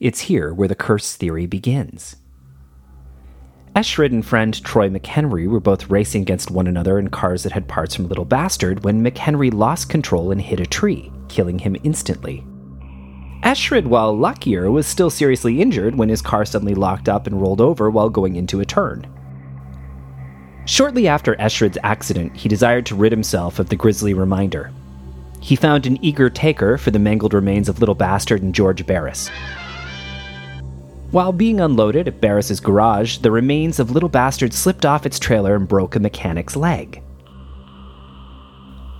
It's 0.00 0.20
here 0.20 0.52
where 0.52 0.68
the 0.68 0.74
curse 0.74 1.14
theory 1.14 1.46
begins. 1.46 2.16
Eschrich 3.76 4.12
and 4.12 4.26
friend 4.26 4.62
Troy 4.64 4.88
McHenry 4.88 5.48
were 5.48 5.60
both 5.60 5.90
racing 5.90 6.22
against 6.22 6.50
one 6.50 6.66
another 6.66 6.98
in 6.98 7.10
cars 7.10 7.42
that 7.42 7.52
had 7.52 7.68
parts 7.68 7.94
from 7.94 8.08
Little 8.08 8.24
Bastard 8.24 8.84
when 8.84 9.04
McHenry 9.04 9.52
lost 9.52 9.88
control 9.88 10.30
and 10.30 10.40
hit 10.40 10.60
a 10.60 10.66
tree, 10.66 11.12
killing 11.28 11.58
him 11.58 11.76
instantly. 11.84 12.44
Eschrich, 13.42 13.84
while 13.84 14.16
luckier, 14.16 14.70
was 14.70 14.86
still 14.86 15.10
seriously 15.10 15.60
injured 15.60 15.96
when 15.96 16.08
his 16.08 16.22
car 16.22 16.44
suddenly 16.44 16.74
locked 16.74 17.08
up 17.08 17.26
and 17.26 17.40
rolled 17.40 17.60
over 17.60 17.90
while 17.90 18.08
going 18.08 18.36
into 18.36 18.60
a 18.60 18.64
turn. 18.64 19.06
Shortly 20.66 21.06
after 21.06 21.34
Eschrich's 21.36 21.78
accident, 21.82 22.36
he 22.36 22.48
desired 22.48 22.86
to 22.86 22.94
rid 22.94 23.12
himself 23.12 23.58
of 23.58 23.68
the 23.68 23.76
grisly 23.76 24.14
reminder. 24.14 24.72
He 25.40 25.56
found 25.56 25.86
an 25.86 26.02
eager 26.02 26.30
taker 26.30 26.78
for 26.78 26.90
the 26.90 26.98
mangled 26.98 27.34
remains 27.34 27.68
of 27.68 27.80
Little 27.80 27.94
Bastard 27.94 28.42
and 28.42 28.54
George 28.54 28.86
Barris. 28.86 29.30
While 31.14 31.32
being 31.32 31.60
unloaded 31.60 32.08
at 32.08 32.20
Barris's 32.20 32.58
garage, 32.58 33.18
the 33.18 33.30
remains 33.30 33.78
of 33.78 33.92
Little 33.92 34.08
Bastard 34.08 34.52
slipped 34.52 34.84
off 34.84 35.06
its 35.06 35.20
trailer 35.20 35.54
and 35.54 35.68
broke 35.68 35.94
a 35.94 36.00
mechanic's 36.00 36.56
leg. 36.56 37.04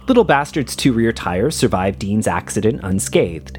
Little 0.06 0.22
Bastard's 0.22 0.76
two 0.76 0.92
rear 0.92 1.10
tires 1.12 1.56
survived 1.56 1.98
Dean's 1.98 2.28
accident 2.28 2.82
unscathed. 2.84 3.58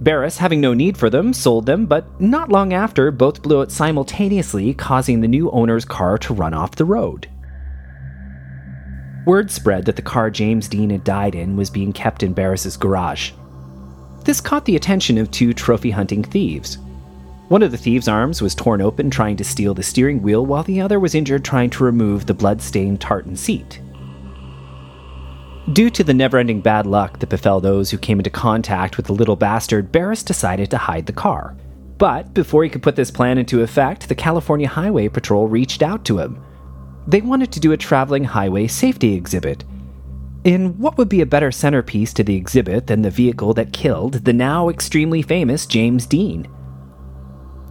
Barris, 0.00 0.38
having 0.38 0.58
no 0.58 0.72
need 0.72 0.96
for 0.96 1.10
them, 1.10 1.34
sold 1.34 1.66
them, 1.66 1.84
but 1.84 2.18
not 2.18 2.48
long 2.48 2.72
after, 2.72 3.10
both 3.10 3.42
blew 3.42 3.60
out 3.60 3.70
simultaneously, 3.70 4.72
causing 4.72 5.20
the 5.20 5.28
new 5.28 5.50
owner's 5.50 5.84
car 5.84 6.16
to 6.16 6.32
run 6.32 6.54
off 6.54 6.76
the 6.76 6.86
road. 6.86 7.28
Word 9.26 9.50
spread 9.50 9.84
that 9.84 9.96
the 9.96 10.00
car 10.00 10.30
James 10.30 10.66
Dean 10.66 10.88
had 10.88 11.04
died 11.04 11.34
in 11.34 11.58
was 11.58 11.68
being 11.68 11.92
kept 11.92 12.22
in 12.22 12.32
Barris's 12.32 12.78
garage. 12.78 13.32
This 14.24 14.40
caught 14.40 14.64
the 14.64 14.76
attention 14.76 15.18
of 15.18 15.30
two 15.30 15.52
trophy 15.52 15.90
hunting 15.90 16.24
thieves. 16.24 16.78
One 17.48 17.62
of 17.62 17.70
the 17.70 17.78
thieves' 17.78 18.08
arms 18.08 18.42
was 18.42 18.56
torn 18.56 18.82
open 18.82 19.08
trying 19.08 19.36
to 19.36 19.44
steal 19.44 19.72
the 19.72 19.82
steering 19.82 20.20
wheel, 20.20 20.44
while 20.44 20.64
the 20.64 20.80
other 20.80 20.98
was 20.98 21.14
injured 21.14 21.44
trying 21.44 21.70
to 21.70 21.84
remove 21.84 22.26
the 22.26 22.34
blood-stained 22.34 23.00
tartan 23.00 23.36
seat. 23.36 23.80
Due 25.72 25.90
to 25.90 26.02
the 26.02 26.14
never 26.14 26.38
ending 26.38 26.60
bad 26.60 26.86
luck 26.86 27.20
that 27.20 27.28
befell 27.28 27.60
those 27.60 27.90
who 27.90 27.98
came 27.98 28.18
into 28.18 28.30
contact 28.30 28.96
with 28.96 29.06
the 29.06 29.12
little 29.12 29.36
bastard, 29.36 29.92
Barris 29.92 30.24
decided 30.24 30.70
to 30.70 30.78
hide 30.78 31.06
the 31.06 31.12
car. 31.12 31.56
But 31.98 32.34
before 32.34 32.64
he 32.64 32.68
could 32.70 32.82
put 32.82 32.96
this 32.96 33.10
plan 33.12 33.38
into 33.38 33.62
effect, 33.62 34.08
the 34.08 34.14
California 34.14 34.68
Highway 34.68 35.08
Patrol 35.08 35.46
reached 35.46 35.82
out 35.82 36.04
to 36.06 36.18
him. 36.18 36.42
They 37.06 37.20
wanted 37.20 37.52
to 37.52 37.60
do 37.60 37.72
a 37.72 37.76
traveling 37.76 38.24
highway 38.24 38.66
safety 38.66 39.14
exhibit. 39.14 39.64
In 40.42 40.78
what 40.78 40.98
would 40.98 41.08
be 41.08 41.20
a 41.20 41.26
better 41.26 41.52
centerpiece 41.52 42.12
to 42.14 42.24
the 42.24 42.36
exhibit 42.36 42.88
than 42.88 43.02
the 43.02 43.10
vehicle 43.10 43.54
that 43.54 43.72
killed 43.72 44.24
the 44.24 44.32
now 44.32 44.68
extremely 44.68 45.22
famous 45.22 45.64
James 45.66 46.06
Dean? 46.06 46.48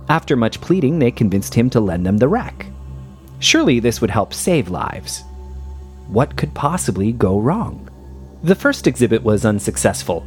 After 0.07 0.35
much 0.35 0.62
pleading, 0.62 1.00
they 1.00 1.12
convinced 1.12 1.53
him 1.53 1.69
to 1.71 1.79
lend 1.79 2.05
them 2.05 2.17
the 2.17 2.27
wreck. 2.27 2.67
Surely 3.39 3.79
this 3.79 4.01
would 4.01 4.12
help 4.12 4.33
save 4.33 4.69
lives. 4.69 5.24
What 6.07 6.35
could 6.38 6.53
possibly 6.53 7.12
go 7.12 7.39
wrong? 7.39 7.89
The 8.43 8.55
first 8.55 8.85
exhibit 8.85 9.24
was 9.24 9.45
unsuccessful. 9.45 10.25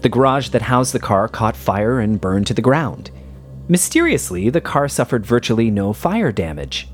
The 0.00 0.08
garage 0.08 0.48
that 0.48 0.62
housed 0.62 0.94
the 0.94 0.98
car 0.98 1.28
caught 1.28 1.56
fire 1.56 2.00
and 2.00 2.20
burned 2.20 2.46
to 2.48 2.54
the 2.54 2.62
ground. 2.62 3.10
Mysteriously, 3.68 4.50
the 4.50 4.60
car 4.60 4.88
suffered 4.88 5.24
virtually 5.26 5.70
no 5.70 5.92
fire 5.92 6.32
damage. 6.32 6.88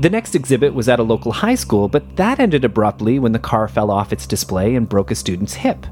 The 0.00 0.10
next 0.10 0.34
exhibit 0.34 0.74
was 0.74 0.90
at 0.90 1.00
a 1.00 1.02
local 1.02 1.32
high 1.32 1.54
school, 1.54 1.88
but 1.88 2.16
that 2.16 2.38
ended 2.38 2.64
abruptly 2.64 3.18
when 3.18 3.32
the 3.32 3.38
car 3.38 3.66
fell 3.66 3.90
off 3.90 4.12
its 4.12 4.26
display 4.26 4.74
and 4.74 4.88
broke 4.88 5.10
a 5.10 5.14
student's 5.14 5.54
hip. 5.54 5.86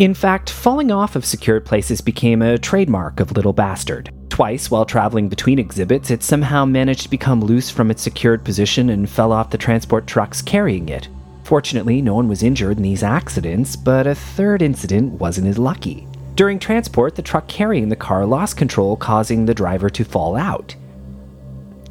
In 0.00 0.12
fact, 0.12 0.50
falling 0.50 0.90
off 0.90 1.14
of 1.14 1.24
secured 1.24 1.64
places 1.64 2.00
became 2.00 2.42
a 2.42 2.58
trademark 2.58 3.20
of 3.20 3.30
Little 3.30 3.52
Bastard. 3.52 4.10
Twice, 4.28 4.68
while 4.68 4.84
traveling 4.84 5.28
between 5.28 5.60
exhibits, 5.60 6.10
it 6.10 6.24
somehow 6.24 6.64
managed 6.64 7.02
to 7.02 7.10
become 7.10 7.40
loose 7.40 7.70
from 7.70 7.92
its 7.92 8.02
secured 8.02 8.44
position 8.44 8.90
and 8.90 9.08
fell 9.08 9.30
off 9.30 9.50
the 9.50 9.58
transport 9.58 10.08
trucks 10.08 10.42
carrying 10.42 10.88
it. 10.88 11.06
Fortunately, 11.44 12.02
no 12.02 12.14
one 12.14 12.26
was 12.26 12.42
injured 12.42 12.78
in 12.78 12.82
these 12.82 13.04
accidents, 13.04 13.76
but 13.76 14.08
a 14.08 14.16
third 14.16 14.62
incident 14.62 15.12
wasn't 15.12 15.46
as 15.46 15.58
lucky. 15.58 16.08
During 16.34 16.58
transport, 16.58 17.14
the 17.14 17.22
truck 17.22 17.46
carrying 17.46 17.88
the 17.88 17.94
car 17.94 18.26
lost 18.26 18.56
control, 18.56 18.96
causing 18.96 19.46
the 19.46 19.54
driver 19.54 19.88
to 19.90 20.04
fall 20.04 20.34
out. 20.34 20.74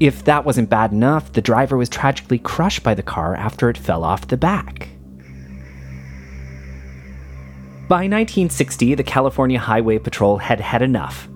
If 0.02 0.26
that 0.26 0.44
wasn't 0.44 0.70
bad 0.70 0.92
enough, 0.92 1.32
the 1.32 1.42
driver 1.42 1.78
was 1.78 1.88
tragically 1.88 2.40
crushed 2.40 2.84
by 2.84 2.96
the 2.96 3.04
car 3.04 3.34
after 3.34 3.70
it 3.70 3.78
fell 3.78 4.04
off 4.04 4.28
the 4.28 4.36
back. 4.36 4.90
By 7.88 8.04
1960, 8.04 8.96
the 8.96 9.04
California 9.04 9.60
Highway 9.60 10.00
Patrol 10.00 10.38
had 10.38 10.62
had 10.62 10.82
enough. 10.82 11.28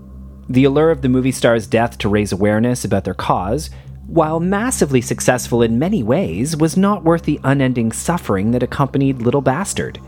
The 0.48 0.64
allure 0.64 0.92
of 0.92 1.02
the 1.02 1.10
movie 1.10 1.34
star's 1.34 1.68
death 1.68 1.98
to 1.98 2.10
raise 2.10 2.32
awareness 2.32 2.86
about 2.86 3.04
their 3.04 3.14
cause, 3.14 3.70
while 4.06 4.40
massively 4.40 5.02
successful 5.02 5.62
in 5.62 5.78
many 5.78 6.04
ways, 6.04 6.56
was 6.56 6.78
not 6.78 7.04
worth 7.04 7.24
the 7.24 7.42
unending 7.44 7.92
suffering 7.92 8.52
that 8.52 8.64
accompanied 8.64 9.22
Little 9.22 9.42
Bastard. 9.42 10.00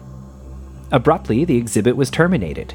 Abruptly, 0.94 1.44
the 1.44 1.58
exhibit 1.58 1.98
was 1.98 2.10
terminated. 2.10 2.74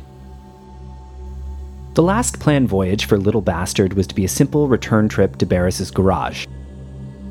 The 1.95 2.03
last 2.03 2.41
planned 2.41 2.69
voyage 2.69 3.07
for 3.07 3.17
Little 3.17 3.41
Bastard 3.41 3.95
was 3.95 4.07
to 4.09 4.15
be 4.15 4.27
a 4.27 4.29
simple 4.29 4.69
return 4.69 5.09
trip 5.09 5.37
to 5.37 5.47
Barris's 5.47 5.91
garage. 5.91 6.47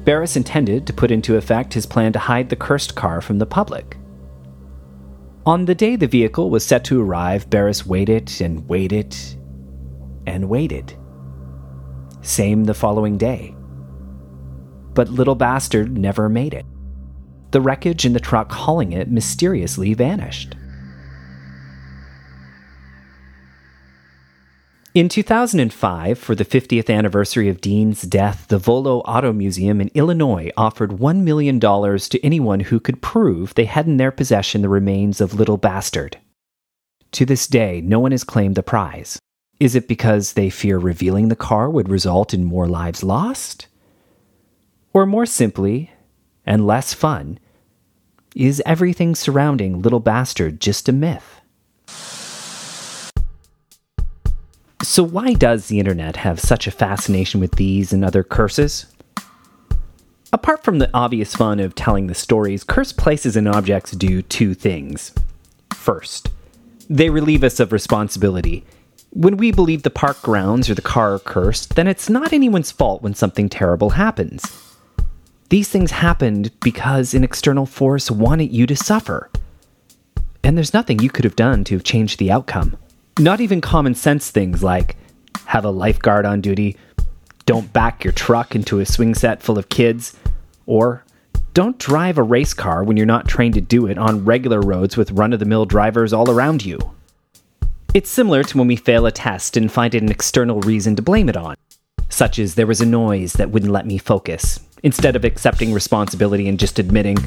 Barris 0.03 0.35
intended 0.35 0.87
to 0.87 0.93
put 0.93 1.11
into 1.11 1.37
effect 1.37 1.75
his 1.75 1.85
plan 1.85 2.11
to 2.13 2.19
hide 2.19 2.49
the 2.49 2.55
cursed 2.55 2.95
car 2.95 3.21
from 3.21 3.37
the 3.37 3.45
public. 3.45 3.97
On 5.45 5.65
the 5.65 5.75
day 5.75 5.97
the 5.97 6.07
vehicle 6.07 6.49
was 6.49 6.65
set 6.65 6.85
to 6.85 7.01
arrive, 7.01 7.49
Barris 7.49 7.85
waited 7.85 8.31
and 8.39 8.67
waited 8.69 9.13
and 10.25 10.47
waited. 10.47 10.97
Same 12.21 12.63
the 12.63 12.73
following 12.73 13.17
day. 13.17 13.53
But 14.93 15.09
Little 15.09 15.35
Bastard 15.35 15.97
never 15.97 16.29
made 16.29 16.53
it. 16.53 16.65
The 17.51 17.59
wreckage 17.59 18.05
in 18.05 18.13
the 18.13 18.21
truck 18.21 18.53
hauling 18.53 18.93
it 18.93 19.11
mysteriously 19.11 19.93
vanished. 19.93 20.55
In 24.93 25.09
2005, 25.09 26.19
for 26.19 26.35
the 26.35 26.45
50th 26.45 26.87
anniversary 26.87 27.49
of 27.49 27.59
Dean's 27.59 28.03
death, 28.03 28.45
the 28.47 28.59
Volo 28.59 28.99
Auto 28.99 29.33
Museum 29.33 29.81
in 29.81 29.89
Illinois 29.95 30.51
offered 30.55 30.91
$1 30.91 31.23
million 31.23 31.59
to 31.59 32.23
anyone 32.23 32.59
who 32.59 32.79
could 32.79 33.01
prove 33.01 33.55
they 33.55 33.65
had 33.65 33.87
in 33.87 33.97
their 33.97 34.11
possession 34.11 34.61
the 34.61 34.69
remains 34.69 35.19
of 35.19 35.33
Little 35.33 35.57
Bastard. 35.57 36.19
To 37.13 37.25
this 37.25 37.47
day, 37.47 37.81
no 37.81 37.99
one 37.99 38.11
has 38.11 38.23
claimed 38.23 38.53
the 38.53 38.61
prize. 38.61 39.17
Is 39.59 39.73
it 39.73 39.87
because 39.87 40.33
they 40.33 40.51
fear 40.51 40.77
revealing 40.77 41.29
the 41.29 41.35
car 41.35 41.71
would 41.71 41.89
result 41.89 42.31
in 42.31 42.43
more 42.43 42.67
lives 42.67 43.03
lost? 43.03 43.65
Or 44.93 45.07
more 45.07 45.25
simply, 45.25 45.89
and 46.45 46.67
less 46.67 46.93
fun, 46.93 47.39
is 48.35 48.61
everything 48.63 49.15
surrounding 49.15 49.81
Little 49.81 49.99
Bastard 49.99 50.61
just 50.61 50.87
a 50.87 50.91
myth? 50.91 51.41
So, 54.83 55.01
why 55.01 55.33
does 55.33 55.67
the 55.67 55.79
internet 55.79 56.17
have 56.17 56.41
such 56.41 56.67
a 56.67 56.71
fascination 56.71 57.39
with 57.39 57.55
these 57.55 57.93
and 57.93 58.03
other 58.03 58.21
curses? 58.21 58.85
Apart 60.33 60.65
from 60.65 60.79
the 60.79 60.89
obvious 60.93 61.35
fun 61.35 61.61
of 61.61 61.73
telling 61.73 62.07
the 62.07 62.13
stories, 62.13 62.65
cursed 62.65 62.97
places 62.97 63.37
and 63.37 63.47
objects 63.47 63.91
do 63.91 64.21
two 64.21 64.53
things. 64.53 65.13
First, 65.73 66.31
they 66.89 67.09
relieve 67.09 67.45
us 67.45 67.61
of 67.61 67.71
responsibility. 67.71 68.65
When 69.11 69.37
we 69.37 69.53
believe 69.53 69.83
the 69.83 69.89
park 69.89 70.21
grounds 70.21 70.69
or 70.69 70.75
the 70.75 70.81
car 70.81 71.13
are 71.13 71.19
cursed, 71.19 71.75
then 71.75 71.87
it's 71.87 72.09
not 72.09 72.33
anyone's 72.33 72.71
fault 72.71 73.01
when 73.01 73.13
something 73.13 73.47
terrible 73.47 73.91
happens. 73.91 74.43
These 75.47 75.69
things 75.69 75.91
happened 75.91 76.51
because 76.59 77.13
an 77.13 77.23
external 77.23 77.65
force 77.65 78.11
wanted 78.11 78.51
you 78.51 78.67
to 78.67 78.75
suffer. 78.75 79.29
And 80.43 80.57
there's 80.57 80.73
nothing 80.73 80.99
you 80.99 81.09
could 81.09 81.23
have 81.23 81.37
done 81.37 81.63
to 81.65 81.75
have 81.75 81.85
changed 81.85 82.19
the 82.19 82.31
outcome. 82.31 82.75
Not 83.19 83.41
even 83.41 83.61
common 83.61 83.93
sense 83.93 84.31
things 84.31 84.63
like 84.63 84.95
have 85.45 85.65
a 85.65 85.69
lifeguard 85.69 86.25
on 86.25 86.41
duty, 86.41 86.77
don't 87.45 87.71
back 87.71 88.03
your 88.03 88.13
truck 88.13 88.55
into 88.55 88.79
a 88.79 88.85
swing 88.85 89.13
set 89.13 89.43
full 89.43 89.59
of 89.59 89.69
kids, 89.69 90.17
or 90.65 91.03
don't 91.53 91.77
drive 91.77 92.17
a 92.17 92.23
race 92.23 92.55
car 92.55 92.83
when 92.83 92.97
you're 92.97 93.05
not 93.05 93.27
trained 93.27 93.53
to 93.53 93.61
do 93.61 93.85
it 93.85 93.99
on 93.99 94.25
regular 94.25 94.59
roads 94.59 94.97
with 94.97 95.11
run 95.11 95.31
of 95.31 95.39
the 95.39 95.45
mill 95.45 95.65
drivers 95.65 96.11
all 96.11 96.31
around 96.31 96.65
you. 96.65 96.79
It's 97.93 98.09
similar 98.09 98.43
to 98.45 98.57
when 98.57 98.67
we 98.67 98.75
fail 98.75 99.05
a 99.05 99.11
test 99.11 99.55
and 99.55 99.71
find 99.71 99.93
an 99.93 100.09
external 100.09 100.61
reason 100.61 100.95
to 100.95 101.03
blame 101.03 101.29
it 101.29 101.37
on, 101.37 101.55
such 102.09 102.39
as 102.39 102.55
there 102.55 102.65
was 102.65 102.81
a 102.81 102.85
noise 102.85 103.33
that 103.33 103.51
wouldn't 103.51 103.71
let 103.71 103.85
me 103.85 103.99
focus, 103.99 104.59
instead 104.81 105.15
of 105.15 105.23
accepting 105.23 105.71
responsibility 105.71 106.47
and 106.47 106.59
just 106.59 106.79
admitting, 106.79 107.17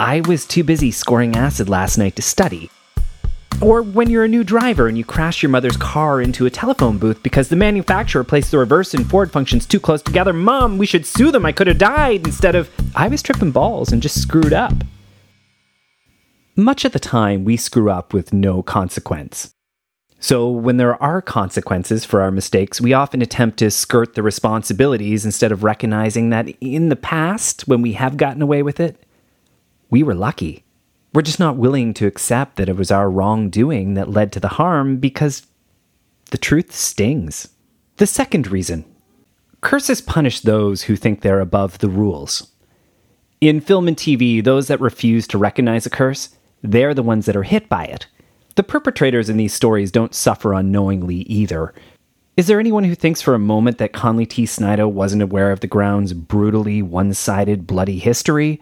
I 0.00 0.22
was 0.22 0.46
too 0.46 0.64
busy 0.64 0.90
scoring 0.90 1.36
acid 1.36 1.68
last 1.68 1.98
night 1.98 2.16
to 2.16 2.22
study. 2.22 2.70
Or 3.62 3.80
when 3.80 4.10
you're 4.10 4.24
a 4.24 4.28
new 4.28 4.42
driver 4.42 4.88
and 4.88 4.98
you 4.98 5.04
crash 5.04 5.40
your 5.40 5.50
mother's 5.50 5.76
car 5.76 6.20
into 6.20 6.46
a 6.46 6.50
telephone 6.50 6.98
booth 6.98 7.22
because 7.22 7.48
the 7.48 7.54
manufacturer 7.54 8.24
placed 8.24 8.50
the 8.50 8.58
reverse 8.58 8.92
and 8.92 9.08
forward 9.08 9.30
functions 9.30 9.66
too 9.66 9.78
close 9.78 10.02
together. 10.02 10.32
Mom, 10.32 10.78
we 10.78 10.86
should 10.86 11.06
sue 11.06 11.30
them. 11.30 11.46
I 11.46 11.52
could 11.52 11.68
have 11.68 11.78
died 11.78 12.26
instead 12.26 12.56
of 12.56 12.68
I 12.96 13.06
was 13.06 13.22
tripping 13.22 13.52
balls 13.52 13.92
and 13.92 14.02
just 14.02 14.20
screwed 14.20 14.52
up. 14.52 14.74
Much 16.56 16.84
of 16.84 16.90
the 16.90 16.98
time, 16.98 17.44
we 17.44 17.56
screw 17.56 17.88
up 17.88 18.12
with 18.12 18.32
no 18.32 18.64
consequence. 18.64 19.54
So, 20.18 20.48
when 20.50 20.76
there 20.76 21.00
are 21.02 21.22
consequences 21.22 22.04
for 22.04 22.20
our 22.20 22.30
mistakes, 22.30 22.80
we 22.80 22.92
often 22.92 23.22
attempt 23.22 23.58
to 23.58 23.70
skirt 23.70 24.14
the 24.14 24.22
responsibilities 24.24 25.24
instead 25.24 25.52
of 25.52 25.64
recognizing 25.64 26.30
that 26.30 26.48
in 26.60 26.90
the 26.90 26.96
past, 26.96 27.66
when 27.68 27.80
we 27.80 27.92
have 27.92 28.16
gotten 28.16 28.42
away 28.42 28.62
with 28.62 28.80
it, 28.80 29.04
we 29.88 30.02
were 30.02 30.14
lucky. 30.14 30.64
We're 31.12 31.22
just 31.22 31.40
not 31.40 31.58
willing 31.58 31.92
to 31.94 32.06
accept 32.06 32.56
that 32.56 32.68
it 32.68 32.76
was 32.76 32.90
our 32.90 33.10
wrongdoing 33.10 33.94
that 33.94 34.08
led 34.08 34.32
to 34.32 34.40
the 34.40 34.48
harm 34.48 34.96
because 34.96 35.46
the 36.30 36.38
truth 36.38 36.72
stings. 36.72 37.48
The 37.96 38.06
second 38.06 38.50
reason 38.50 38.84
curses 39.60 40.00
punish 40.00 40.40
those 40.40 40.82
who 40.82 40.96
think 40.96 41.20
they're 41.20 41.40
above 41.40 41.78
the 41.78 41.88
rules. 41.88 42.50
In 43.40 43.60
film 43.60 43.88
and 43.88 43.96
TV, 43.96 44.42
those 44.42 44.68
that 44.68 44.80
refuse 44.80 45.26
to 45.28 45.38
recognize 45.38 45.84
a 45.86 45.90
curse, 45.90 46.30
they're 46.62 46.94
the 46.94 47.02
ones 47.02 47.26
that 47.26 47.36
are 47.36 47.42
hit 47.42 47.68
by 47.68 47.84
it. 47.84 48.06
The 48.54 48.62
perpetrators 48.62 49.28
in 49.28 49.36
these 49.36 49.54
stories 49.54 49.92
don't 49.92 50.14
suffer 50.14 50.52
unknowingly 50.52 51.16
either. 51.22 51.74
Is 52.36 52.46
there 52.46 52.60
anyone 52.60 52.84
who 52.84 52.94
thinks 52.94 53.20
for 53.20 53.34
a 53.34 53.38
moment 53.38 53.78
that 53.78 53.92
Conley 53.92 54.26
T. 54.26 54.44
Snidow 54.44 54.90
wasn't 54.90 55.22
aware 55.22 55.52
of 55.52 55.60
the 55.60 55.66
ground's 55.66 56.12
brutally 56.12 56.82
one 56.82 57.12
sided 57.14 57.66
bloody 57.66 57.98
history? 57.98 58.60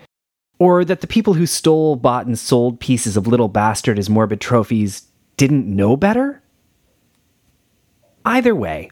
Or 0.60 0.84
that 0.84 1.00
the 1.00 1.08
people 1.08 1.34
who 1.34 1.46
stole, 1.46 1.96
bought, 1.96 2.26
and 2.26 2.38
sold 2.38 2.78
pieces 2.78 3.16
of 3.16 3.26
Little 3.26 3.48
Bastard 3.48 3.98
as 3.98 4.08
morbid 4.08 4.40
trophies 4.40 5.08
didn't 5.36 5.66
know 5.66 5.96
better? 5.96 6.42
Either 8.26 8.54
way, 8.54 8.90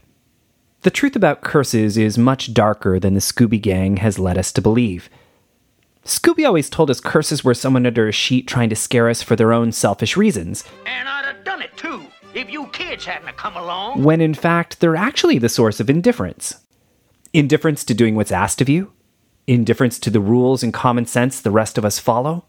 the 0.82 0.90
truth 0.90 1.14
about 1.14 1.42
curses 1.42 1.98
is 1.98 2.16
much 2.16 2.54
darker 2.54 2.98
than 2.98 3.12
the 3.12 3.20
Scooby 3.20 3.60
Gang 3.60 3.98
has 3.98 4.18
led 4.18 4.38
us 4.38 4.50
to 4.52 4.62
believe. 4.62 5.10
Scooby 6.04 6.46
always 6.46 6.70
told 6.70 6.90
us 6.90 7.00
curses 7.00 7.44
were 7.44 7.52
someone 7.52 7.84
under 7.84 8.08
a 8.08 8.12
sheet 8.12 8.48
trying 8.48 8.70
to 8.70 8.76
scare 8.76 9.10
us 9.10 9.22
for 9.22 9.36
their 9.36 9.52
own 9.52 9.70
selfish 9.70 10.16
reasons. 10.16 10.64
And 10.86 11.06
I'd 11.06 11.26
have 11.26 11.44
done 11.44 11.60
it 11.60 11.76
too, 11.76 12.06
if 12.34 12.50
you 12.50 12.68
kids 12.68 13.04
hadn't 13.04 13.36
come 13.36 13.56
along. 13.56 14.02
When 14.02 14.22
in 14.22 14.32
fact, 14.32 14.80
they're 14.80 14.96
actually 14.96 15.38
the 15.38 15.50
source 15.50 15.80
of 15.80 15.90
indifference. 15.90 16.54
Indifference 17.34 17.84
to 17.84 17.92
doing 17.92 18.14
what's 18.14 18.32
asked 18.32 18.62
of 18.62 18.70
you, 18.70 18.90
indifference 19.48 19.98
to 19.98 20.10
the 20.10 20.20
rules 20.20 20.62
and 20.62 20.72
common 20.74 21.06
sense 21.06 21.40
the 21.40 21.50
rest 21.50 21.78
of 21.78 21.84
us 21.84 21.98
follow, 21.98 22.44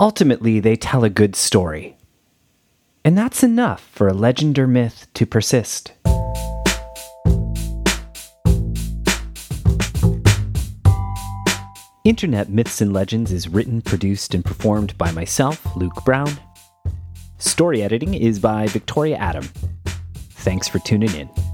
ultimately 0.00 0.58
they 0.58 0.74
tell 0.74 1.04
a 1.04 1.10
good 1.10 1.36
story. 1.36 1.96
And 3.04 3.18
that's 3.18 3.42
enough 3.42 3.88
for 3.92 4.08
a 4.08 4.14
legend 4.14 4.58
or 4.58 4.66
myth 4.66 5.06
to 5.14 5.26
persist. 5.26 5.92
Internet 12.04 12.48
Myths 12.48 12.80
and 12.80 12.92
Legends 12.92 13.30
is 13.30 13.48
written, 13.48 13.80
produced, 13.80 14.34
and 14.34 14.44
performed 14.44 14.96
by 14.98 15.12
myself, 15.12 15.64
Luke 15.76 16.04
Brown. 16.04 16.32
Story 17.38 17.82
editing 17.82 18.14
is 18.14 18.40
by 18.40 18.66
Victoria 18.66 19.16
Adam. 19.16 19.44
Thanks 20.30 20.66
for 20.66 20.80
tuning 20.80 21.14
in. 21.14 21.51